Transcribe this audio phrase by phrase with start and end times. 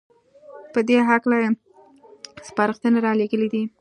[0.73, 1.49] په دې هکله يې
[2.47, 3.63] سپارښنې رالېږلې دي